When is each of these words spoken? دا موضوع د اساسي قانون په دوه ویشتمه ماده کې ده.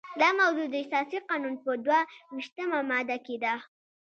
دا 0.21 0.29
موضوع 0.41 0.67
د 0.69 0.75
اساسي 0.83 1.17
قانون 1.29 1.55
په 1.63 1.71
دوه 1.85 1.99
ویشتمه 2.35 2.79
ماده 2.89 3.17
کې 3.25 3.35
ده. 3.43 3.53